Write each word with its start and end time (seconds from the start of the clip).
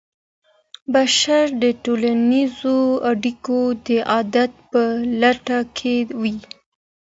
بشر 0.93 1.45
د 1.63 1.65
ټولنيزو 1.83 2.79
اړيکو 3.11 3.59
د 3.87 3.87
علت 4.13 4.51
په 4.71 4.81
لټه 5.21 5.59
کي 5.77 5.97
وي. 6.21 6.35